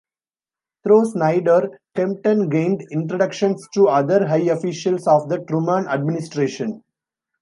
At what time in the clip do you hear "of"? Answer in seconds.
5.07-5.29